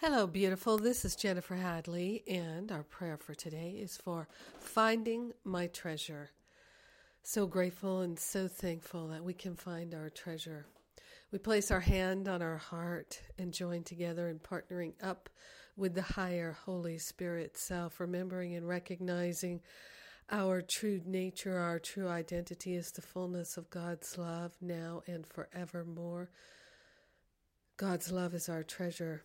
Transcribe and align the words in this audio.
Hello, 0.00 0.28
beautiful. 0.28 0.78
This 0.78 1.04
is 1.04 1.16
Jennifer 1.16 1.56
Hadley, 1.56 2.22
and 2.28 2.70
our 2.70 2.84
prayer 2.84 3.16
for 3.16 3.34
today 3.34 3.70
is 3.82 3.96
for 3.96 4.28
finding 4.60 5.32
my 5.42 5.66
treasure. 5.66 6.30
So 7.24 7.48
grateful 7.48 8.02
and 8.02 8.16
so 8.16 8.46
thankful 8.46 9.08
that 9.08 9.24
we 9.24 9.34
can 9.34 9.56
find 9.56 9.96
our 9.96 10.08
treasure. 10.08 10.66
We 11.32 11.40
place 11.40 11.72
our 11.72 11.80
hand 11.80 12.28
on 12.28 12.42
our 12.42 12.58
heart 12.58 13.20
and 13.38 13.52
join 13.52 13.82
together 13.82 14.28
in 14.28 14.38
partnering 14.38 14.92
up 15.02 15.28
with 15.76 15.96
the 15.96 16.02
higher 16.02 16.56
Holy 16.64 16.98
Spirit 16.98 17.58
self, 17.58 17.98
remembering 17.98 18.54
and 18.54 18.68
recognizing 18.68 19.60
our 20.30 20.62
true 20.62 21.00
nature, 21.06 21.58
our 21.58 21.80
true 21.80 22.06
identity 22.06 22.76
is 22.76 22.92
the 22.92 23.02
fullness 23.02 23.56
of 23.56 23.68
God's 23.68 24.16
love 24.16 24.52
now 24.60 25.02
and 25.08 25.26
forevermore. 25.26 26.30
God's 27.76 28.12
love 28.12 28.32
is 28.32 28.48
our 28.48 28.62
treasure. 28.62 29.24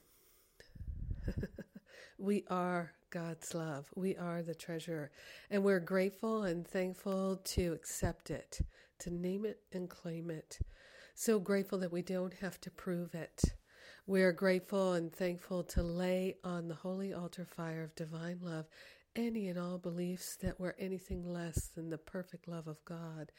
We 2.23 2.45
are 2.49 2.93
God's 3.09 3.53
love. 3.53 3.89
We 3.97 4.15
are 4.15 4.41
the 4.41 4.55
treasure. 4.55 5.11
And 5.51 5.61
we're 5.61 5.81
grateful 5.81 6.43
and 6.43 6.65
thankful 6.65 7.41
to 7.43 7.73
accept 7.73 8.31
it, 8.31 8.61
to 8.99 9.13
name 9.13 9.45
it 9.45 9.59
and 9.73 9.89
claim 9.89 10.31
it. 10.31 10.57
So 11.15 11.37
grateful 11.37 11.79
that 11.79 11.91
we 11.91 12.01
don't 12.01 12.33
have 12.35 12.61
to 12.61 12.71
prove 12.71 13.13
it. 13.13 13.43
We 14.07 14.21
are 14.21 14.31
grateful 14.31 14.93
and 14.93 15.11
thankful 15.11 15.63
to 15.65 15.83
lay 15.83 16.37
on 16.45 16.69
the 16.69 16.75
holy 16.75 17.13
altar 17.13 17.45
fire 17.45 17.83
of 17.83 17.93
divine 17.93 18.39
love 18.41 18.67
any 19.15 19.49
and 19.49 19.59
all 19.59 19.77
beliefs 19.77 20.37
that 20.37 20.59
were 20.59 20.75
anything 20.79 21.23
less 21.23 21.67
than 21.75 21.89
the 21.89 21.97
perfect 21.97 22.47
love 22.47 22.67
of 22.67 22.83
God. 22.85 23.31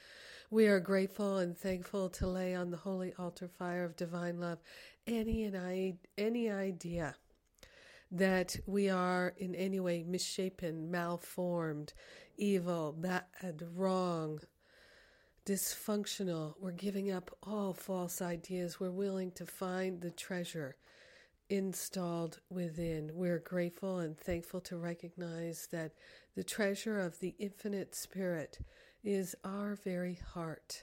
We 0.50 0.66
are 0.66 0.78
grateful 0.78 1.38
and 1.38 1.56
thankful 1.56 2.10
to 2.10 2.28
lay 2.28 2.54
on 2.54 2.70
the 2.70 2.76
holy 2.76 3.12
altar 3.18 3.48
fire 3.48 3.84
of 3.84 3.96
divine 3.96 4.38
love 4.38 4.58
any 5.06 5.44
and 5.44 5.56
I, 5.56 5.94
any 6.16 6.50
idea 6.50 7.16
that 8.14 8.56
we 8.64 8.88
are 8.88 9.34
in 9.36 9.56
any 9.56 9.80
way 9.80 10.04
misshapen, 10.04 10.88
malformed, 10.90 11.92
evil, 12.36 12.92
bad, 12.92 13.24
wrong, 13.74 14.38
dysfunctional. 15.44 16.54
We're 16.60 16.70
giving 16.70 17.10
up 17.10 17.36
all 17.42 17.74
false 17.74 18.22
ideas. 18.22 18.78
We're 18.78 18.92
willing 18.92 19.32
to 19.32 19.44
find 19.44 20.00
the 20.00 20.12
treasure 20.12 20.76
installed 21.50 22.40
within. 22.48 23.10
We're 23.12 23.40
grateful 23.40 23.98
and 23.98 24.16
thankful 24.16 24.60
to 24.62 24.76
recognize 24.76 25.66
that 25.72 25.92
the 26.36 26.44
treasure 26.44 27.00
of 27.00 27.18
the 27.18 27.34
infinite 27.40 27.96
spirit 27.96 28.58
is 29.04 29.34
our 29.44 29.76
very 29.84 30.18
heart. 30.32 30.82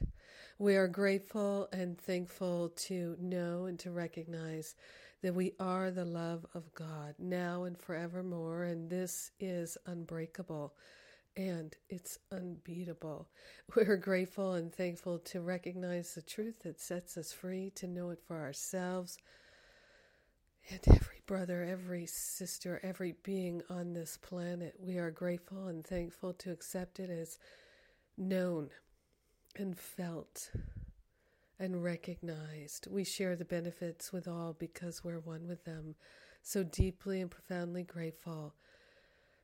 We 0.60 0.76
are 0.76 0.88
grateful 0.88 1.68
and 1.74 1.98
thankful 1.98 2.70
to 2.70 3.18
know 3.20 3.66
and 3.66 3.80
to 3.80 3.92
recognize 3.92 4.76
that 5.24 5.34
we 5.34 5.54
are 5.60 5.90
the 5.90 6.06
love 6.06 6.46
of 6.54 6.74
God 6.76 7.16
now 7.18 7.64
and 7.64 7.78
forevermore, 7.78 8.64
and 8.64 8.90
this 8.90 9.32
is 9.40 9.78
unbreakable 9.88 10.74
and 11.36 11.76
it's 11.90 12.20
unbeatable. 12.32 13.28
We're 13.76 13.98
grateful 13.98 14.54
and 14.54 14.74
thankful 14.74 15.20
to 15.20 15.42
recognize 15.42 16.14
the 16.14 16.22
truth 16.22 16.60
that 16.64 16.80
sets 16.80 17.18
us 17.18 17.32
free, 17.34 17.72
to 17.76 17.88
know 17.88 18.10
it 18.12 18.20
for 18.28 18.40
ourselves. 18.40 19.18
And 20.70 20.80
every 20.88 21.22
brother, 21.26 21.64
every 21.64 22.06
sister, 22.06 22.80
every 22.84 23.16
being 23.24 23.64
on 23.70 23.94
this 23.94 24.18
planet, 24.18 24.76
we 24.80 24.98
are 24.98 25.10
grateful 25.10 25.68
and 25.68 25.84
thankful 25.84 26.34
to 26.34 26.52
accept 26.52 27.00
it 27.00 27.10
as 27.10 27.40
known 28.18 28.70
and 29.56 29.78
felt 29.78 30.52
and 31.60 31.84
recognized. 31.84 32.88
We 32.90 33.04
share 33.04 33.36
the 33.36 33.46
benefits 33.46 34.12
with 34.12 34.28
all 34.28 34.54
because 34.58 35.04
we're 35.04 35.20
one 35.20 35.48
with 35.48 35.64
them. 35.66 35.96
So 36.42 36.64
deeply 36.64 37.22
and 37.22 37.30
profoundly 37.30 37.84
grateful 37.84 38.56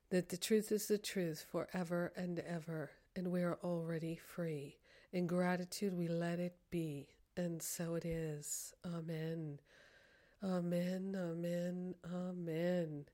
that 0.10 0.30
the 0.30 0.38
truth 0.38 0.72
is 0.72 0.88
the 0.88 0.98
truth 0.98 1.46
forever 1.52 2.12
and 2.16 2.40
ever, 2.40 2.92
and 3.16 3.32
we 3.32 3.44
are 3.44 3.60
already 3.64 4.16
free. 4.16 4.78
In 5.12 5.28
gratitude, 5.28 5.94
we 5.94 6.08
let 6.08 6.40
it 6.40 6.56
be, 6.72 7.10
and 7.36 7.62
so 7.62 7.96
it 7.96 8.06
is. 8.06 8.74
Amen. 8.86 9.60
Amen, 10.44 11.16
amen, 11.18 11.96
amen. 12.14 13.06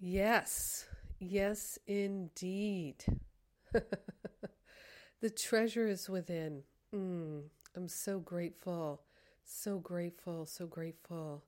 Yes, 0.00 0.86
yes, 1.18 1.78
indeed. 1.86 3.04
the 5.22 5.30
treasure 5.30 5.86
is 5.86 6.10
within. 6.10 6.64
Mm. 6.94 7.44
I'm 7.74 7.88
so 7.88 8.18
grateful, 8.18 9.00
so 9.44 9.78
grateful, 9.78 10.44
so 10.44 10.66
grateful. 10.66 11.44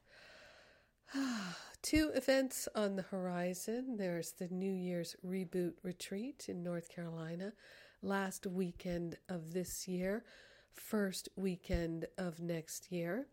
Two 1.82 2.10
events 2.14 2.68
on 2.74 2.96
the 2.96 3.02
horizon. 3.02 3.96
There's 3.98 4.32
the 4.32 4.48
New 4.48 4.72
Year's 4.72 5.16
Reboot 5.26 5.72
Retreat 5.82 6.46
in 6.48 6.62
North 6.62 6.88
Carolina, 6.88 7.52
last 8.00 8.46
weekend 8.46 9.18
of 9.28 9.52
this 9.52 9.86
year, 9.88 10.24
first 10.72 11.28
weekend 11.36 12.06
of 12.16 12.40
next 12.40 12.92
year. 12.92 13.26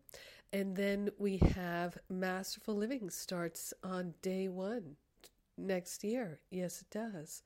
And 0.52 0.76
then 0.76 1.08
we 1.18 1.38
have 1.54 1.96
Masterful 2.10 2.74
Living 2.74 3.08
starts 3.10 3.72
on 3.84 4.12
day 4.22 4.48
one 4.48 4.96
next 5.56 6.02
year. 6.02 6.40
Yes, 6.50 6.82
it 6.82 6.90
does. 6.90 7.42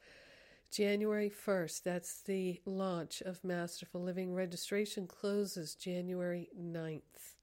January 0.76 1.30
1st, 1.30 1.84
that's 1.84 2.20
the 2.20 2.60
launch 2.66 3.22
of 3.22 3.42
Masterful 3.42 4.02
Living. 4.02 4.34
Registration 4.34 5.06
closes 5.06 5.74
January 5.74 6.50
9th. 6.54 7.36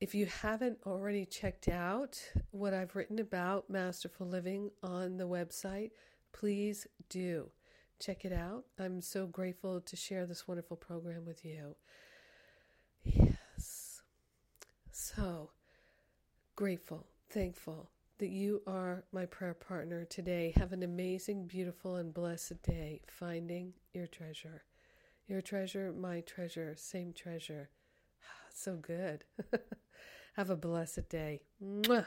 If 0.00 0.12
you 0.12 0.26
haven't 0.26 0.78
already 0.84 1.24
checked 1.24 1.68
out 1.68 2.20
what 2.50 2.74
I've 2.74 2.96
written 2.96 3.20
about 3.20 3.70
Masterful 3.70 4.26
Living 4.26 4.72
on 4.82 5.18
the 5.18 5.28
website, 5.28 5.92
please 6.32 6.84
do. 7.08 7.48
Check 8.00 8.24
it 8.24 8.32
out. 8.32 8.64
I'm 8.76 9.00
so 9.00 9.28
grateful 9.28 9.80
to 9.80 9.94
share 9.94 10.26
this 10.26 10.48
wonderful 10.48 10.78
program 10.78 11.24
with 11.24 11.44
you. 11.44 11.76
Yes. 13.04 14.02
So 14.90 15.50
grateful, 16.56 17.06
thankful, 17.28 17.88
that 18.20 18.30
you 18.30 18.62
are 18.66 19.04
my 19.12 19.24
prayer 19.24 19.54
partner 19.54 20.04
today. 20.04 20.52
Have 20.56 20.72
an 20.72 20.82
amazing, 20.82 21.46
beautiful, 21.46 21.96
and 21.96 22.12
blessed 22.12 22.62
day 22.62 23.00
finding 23.08 23.72
your 23.94 24.06
treasure. 24.06 24.62
Your 25.26 25.40
treasure, 25.40 25.92
my 25.92 26.20
treasure, 26.20 26.74
same 26.76 27.12
treasure. 27.12 27.70
So 28.52 28.76
good. 28.76 29.24
Have 30.34 30.50
a 30.50 30.56
blessed 30.56 31.08
day. 31.08 31.40
Mwah. 31.64 32.04